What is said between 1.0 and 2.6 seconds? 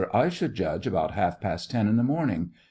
half past ten in the morning.